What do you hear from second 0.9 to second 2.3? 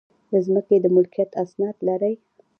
ملکیت اسناد لرئ؟